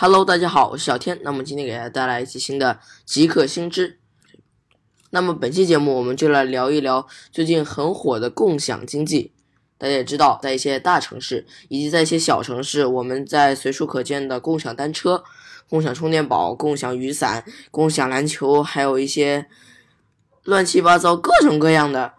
[0.00, 1.18] Hello，大家好，我是小天。
[1.24, 3.98] 那么今天给大家带来一期新的极客新知。
[5.10, 9.32] 那么本期节目我们就来聊一聊最近很火的共享经济。
[9.76, 15.24] 大家也知道，在一些大城市以及在一些小城市，我们在随处可见的共享单车、
[15.68, 19.48] 共享充电宝、共享雨伞、共享篮球，还有一些
[20.44, 22.14] 乱七八糟各种各样的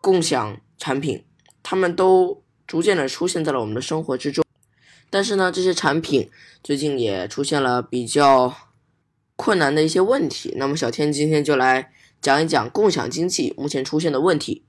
[0.00, 1.22] 共享产品，
[1.62, 4.42] 它们都逐渐的出现在了我们的生活之中。
[5.14, 6.28] 但是呢，这些产品
[6.60, 8.52] 最近也出现了比较
[9.36, 10.52] 困难的一些问题。
[10.56, 14.64] 那么小天今天就来讲一讲共享经济目前出现的问题。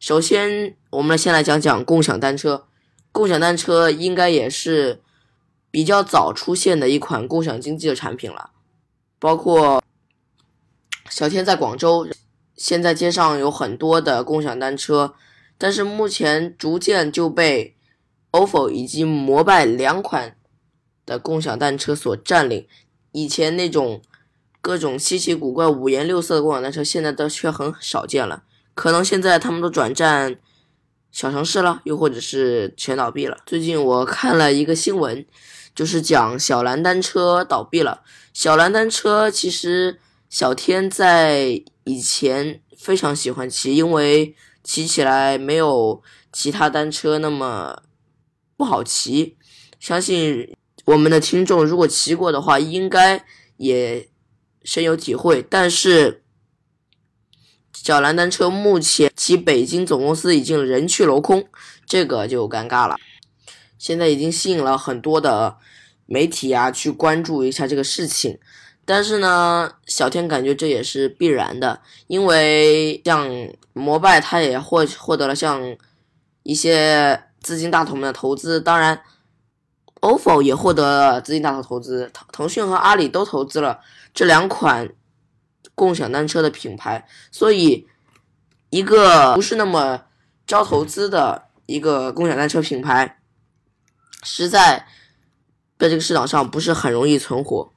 [0.00, 2.66] 首先，我们先来讲讲共享单车。
[3.12, 5.00] 共享单车应该也是
[5.70, 8.50] 比较早出现的一款共享经济的产品了。
[9.20, 9.80] 包括
[11.08, 12.08] 小天在广州，
[12.56, 15.14] 现在街上有很多的共享单车，
[15.56, 17.76] 但是目前逐渐就被。
[18.30, 20.36] Ofo 以及摩拜两款
[21.06, 22.66] 的共享单车所占领，
[23.12, 24.02] 以前那种
[24.60, 28.42] 各种稀奇古怪、五颜六色的共享单车，现在都却很少见了。
[28.74, 30.38] 可能现在他们都转战
[31.10, 33.38] 小城市了，又或者是全倒闭了。
[33.46, 35.24] 最近我看了一个新闻，
[35.74, 38.02] 就是讲小蓝单车倒闭了。
[38.34, 47.82] 小蓝单车其实小天在以前非常喜欢骑，因为骑起来没有其他单车那么。
[48.58, 49.36] 不好骑，
[49.78, 53.24] 相信我们的听众如果骑过的话，应该
[53.56, 54.08] 也
[54.64, 55.40] 深有体会。
[55.48, 56.24] 但是，
[57.72, 61.46] 小蓝单车目前其北京总公司已经人去楼空，
[61.86, 62.96] 这个就尴尬了。
[63.78, 65.58] 现在已经吸引了很多的
[66.06, 68.40] 媒体啊去关注一下这个事情，
[68.84, 73.30] 但是呢，小天感觉这也是必然的，因为像
[73.72, 75.76] 摩拜，它也获获得了像
[76.42, 77.22] 一些。
[77.40, 79.02] 资金大头们的投资，当然
[80.00, 83.80] ，ofo 也获得了资金大头投资，腾腾讯和阿里都投资了
[84.12, 84.92] 这两款
[85.74, 87.88] 共享单车的品牌，所以
[88.70, 90.02] 一个不是那么
[90.46, 93.20] 招投资的一个共享单车品牌，
[94.22, 94.86] 实在
[95.78, 97.72] 在这个市场上不是很容易存活。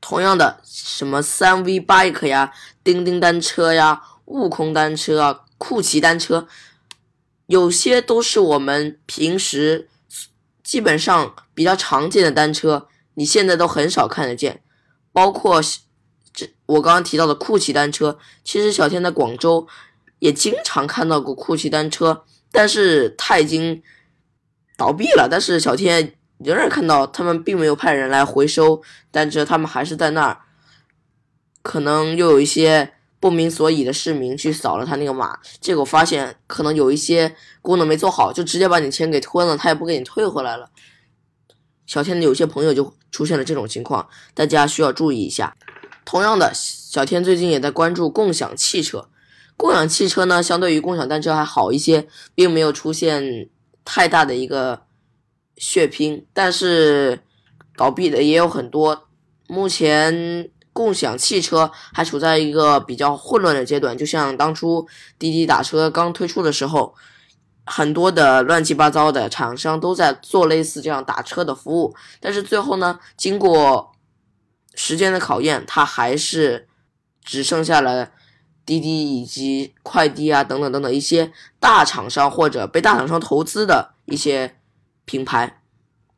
[0.00, 6.46] 同样的，什么三 V bike 呀、叮叮单车呀、悟空单车啊、酷骑单车。
[7.46, 9.90] 有些都是我们平时
[10.62, 14.62] 基本上比较常见的单车，你现在都很少看得见。
[15.12, 15.60] 包括
[16.32, 19.68] 这我刚刚提到的酷骑单车，其实小天在广州
[20.20, 23.82] 也经常看到过酷骑单车，但是它已经
[24.76, 25.28] 倒闭了。
[25.30, 30.40] 但是小天仍然看到他们并没有派人来回收单车，他们还是在那儿。
[31.62, 32.93] 可能又有一些。
[33.24, 40.68] 不明所以的市民去扫了他那个码，结果发现可能有一些功能没做好，就直接把你钱给吞了，他也不给你退回来了。
[41.86, 45.56] 小天的有些朋友就出现了这种情况，大家需要注意一下。
[46.04, 49.08] 同样的，小天最近也在关注共享汽车。
[49.56, 53.48] 共享汽车呢，相对于共享单车还好一些，并没有出现
[53.86, 54.82] 太大的一个
[55.56, 57.20] 血拼，但是
[57.74, 59.08] 倒闭的也有很多。
[59.48, 60.50] 目前。
[60.74, 64.86] 共享汽车还处在一个比较混乱的阶段，就像当初
[65.18, 66.94] 滴滴打车刚推出的时候，
[67.64, 73.92] 很多的乱七八糟的厂商都在做类似这样打车的服务，但是最后呢，经过
[74.74, 76.66] 时间的考验，它还是
[77.22, 78.10] 只剩下了
[78.66, 84.56] 滴滴以及快滴啊等等等等一些大厂商或者被大厂商投资的一些
[85.04, 85.62] 品牌。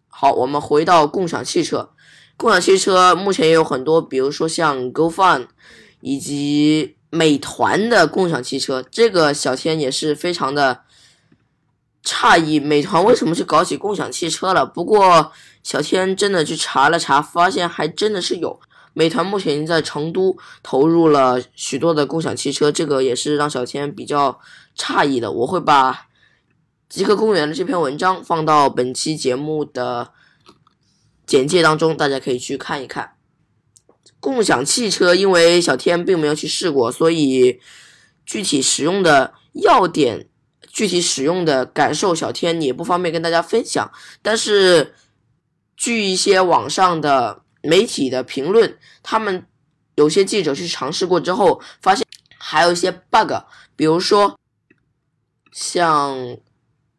[0.09, 1.91] 好，我们回到共享汽车。
[2.37, 5.47] 共享汽车目前也有很多，比如说像 GoFun
[6.01, 10.83] 以及美团的共享汽车，这个小天也是非常的
[12.05, 14.67] 诧异，美团为什么去搞起共享汽车了？
[14.67, 15.33] 不过
[15.63, 18.61] 小天真的去查了查，发现还真的是有，
[18.93, 24.39] 美团目前已经在成都投入了许多的共享汽车，这个也是让小天比较
[24.77, 25.33] 诧异的。
[25.33, 26.09] 我会把
[26.91, 30.13] 极客公园的这篇文章放到本期节目的。
[31.27, 33.17] 简介当中，大家可以去看一看。
[34.21, 37.61] 共享汽车，因为小天并没有去试过，所以
[38.25, 40.29] 具体使用的要点、
[40.69, 43.91] 具体使用的感受，小天也不方便跟大家分享。
[44.23, 44.95] 但是，
[45.77, 49.47] 据一些网上的媒体的评论，他们
[49.97, 52.07] 有些记者去尝试过之后，发现
[52.39, 53.33] 还有一些 bug，
[53.75, 54.39] 比如说
[55.53, 56.39] 像。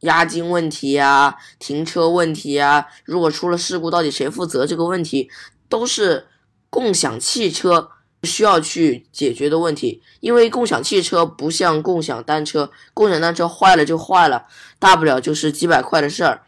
[0.02, 4.66] 押金问题呀，停车问题呀，如果出了事故，到底谁负责？
[4.66, 5.30] 这个问题
[5.68, 6.28] 都是
[6.70, 7.90] 共享汽车
[8.24, 10.02] 需要去解决的问题。
[10.20, 14.46] 因为共享汽车不像共享单车，共享单车坏了就坏了，
[14.78, 16.44] 大不了就是几百块的事儿，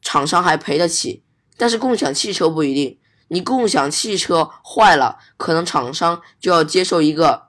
[0.00, 1.22] 厂商还赔得起。
[1.58, 7.48] 但是共享汽车不一定，你共享汽车坏了，可能厂商就要接受一个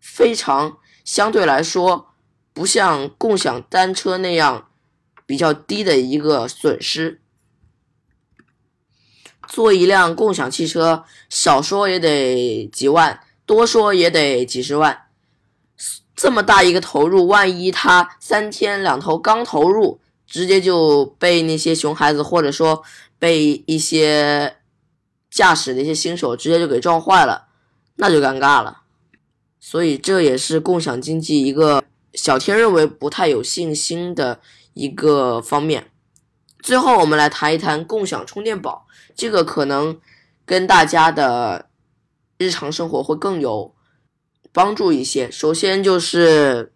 [0.00, 2.11] 非常相对来说
[2.52, 4.68] 不像共享单车那样
[5.26, 7.20] 比较低的一个损失。
[9.48, 15.06] 做一辆共享汽车，少说也得几万，多说也得几十万。
[16.14, 22.82] 这么大一个投入，万一他三天两头刚投入，直接就被那些熊孩子，或者说
[23.18, 24.56] 被一些
[25.30, 27.48] 驾驶的一些新手直接就给撞坏了，
[27.96, 28.82] 那就尴尬了。
[29.58, 31.82] 所以这也是共享经济一个
[32.14, 34.40] 小天认为不太有信心的
[34.74, 35.90] 一个方面。
[36.62, 38.86] 最后，我们来谈一谈共享充电宝，
[39.16, 39.98] 这个可能
[40.46, 41.68] 跟大家的
[42.38, 43.74] 日常生活会更有
[44.52, 45.30] 帮助一些。
[45.30, 46.72] 首先就是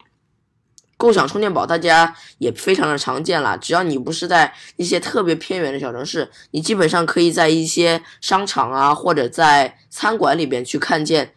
[0.97, 3.57] 共享充电宝，大家也非常的常见了。
[3.59, 11.33] 只要你不是在一些特别偏远的小城市，你基本上可以在一些商场啊，或者在餐馆里边去看见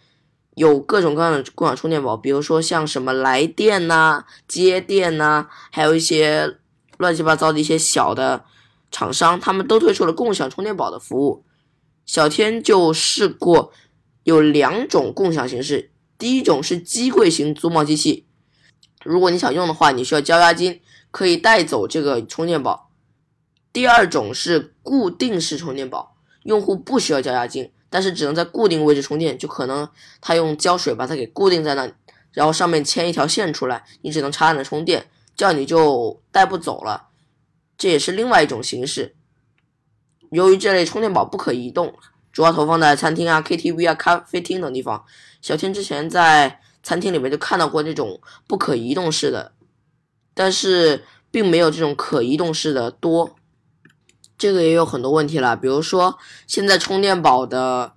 [0.55, 6.57] 有各种各样的共享充电宝，比如说像什么来电呐、接电呐，还有一些。
[6.99, 8.43] 乱七八糟的一些小的
[8.91, 11.45] 厂商，他们都推出了共享充电宝的服务。
[12.05, 13.71] 小天就试过
[14.23, 18.27] 有两种共享形式，第一种是机柜型租贸机器，
[19.01, 22.91] 如果你想用的话，你需要交押金，可以带走这个充电宝。
[23.71, 29.89] 第二种是固定式充电宝，用户不需要交押金，但是只能在固定位置充电，就可能
[30.21, 31.91] 他用胶水把它给固定在那，
[32.31, 35.09] 然后上面牵一条线出来，你只能插那充电。
[35.35, 37.07] 这样你就带不走了，
[37.77, 39.15] 这也是另外一种形式。
[40.31, 41.95] 由于这类充电宝不可移动，
[42.33, 45.05] 主要投放在餐厅啊、KTV 啊、咖啡厅等地方。
[45.41, 49.53] 小天之前在餐厅里面就看到过这种不可移动式的，
[50.33, 53.38] 但是并没有这种可移动式的多。
[54.39, 57.91] 这个也有很多问题了，比如说现在充电宝的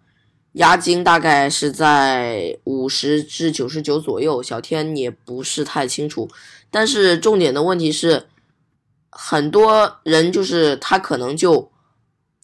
[0.55, 6.29] 押金大概是在五十至九十九左右，小天也不是太清楚。
[6.71, 8.27] 但是重点的问题是，
[9.09, 11.71] 很多人就是他可能就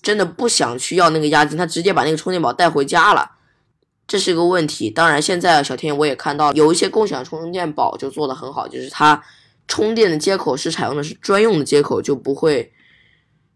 [0.00, 3.32] 真的不想去要那个押金，他直接把那个充电宝带回家了，
[4.06, 4.88] 这是一个问题。
[4.88, 9.20] 当然，现在小天我也看到有一些共享充电宝就做的很好，就是它
[9.66, 12.72] 充电的接口是采用的是专用的接口，就不会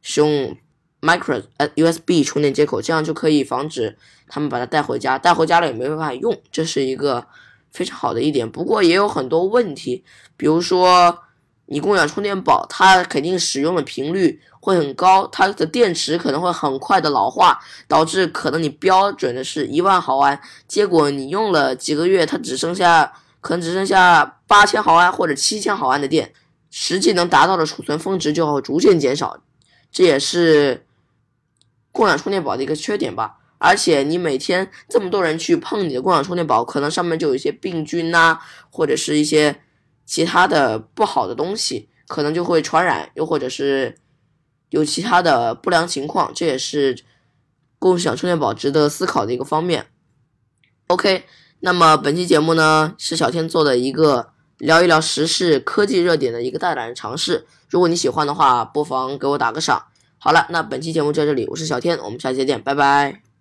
[0.03, 0.55] 使用
[1.01, 1.43] micro
[1.77, 3.97] USB 充电接口，这样就可以防止
[4.29, 7.27] 他们把它带回家，带回家了也没办法用，这是一个。
[7.75, 10.05] 非常好的一点，不过也有很多问题，
[10.37, 11.21] 比如说
[11.65, 17.59] 你共享充电宝，它肯定使用的频率会很高，它的电池可能会很快的老化，
[17.89, 20.39] 导致可能你标准的是一万毫安，
[20.69, 23.11] 结果你用了几个月，它只剩下
[23.41, 26.35] 可能只剩下八千毫安或者七千毫安的电，
[26.71, 29.41] 实际能达到的储存峰值就会逐渐减少，
[29.93, 30.85] 这也是
[31.93, 33.39] 共享充电宝的一个缺点吧。
[33.59, 38.41] 而且你每天这么多人去碰你的共享充电宝，可能上面就有一些病菌呐，
[38.71, 39.61] 或者是一些
[40.05, 43.95] 其他的不好的东西，可能就会传染，又或者是
[44.71, 47.05] 有其他的不良情况，这也是
[47.79, 49.87] 共享充电宝值得思考的一个方面。
[50.89, 51.25] OK，
[51.61, 54.32] 那么本期节目呢是小天做的一个
[54.63, 59.87] 聊一聊时事科技热点的一个大胆尝试，如果你喜欢的话，不妨给我打个赏。
[60.19, 63.32] 好了，那本期节目就到这里，我是小天，我们下期再见，拜拜。